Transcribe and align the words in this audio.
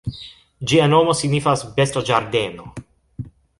Ĝia 0.71 0.87
nomo 0.93 1.13
signifas 1.19 1.65
"bestoĝardeno". 1.77 2.75